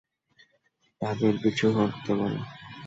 [1.01, 2.39] তাদের পিছু হটতে বলো!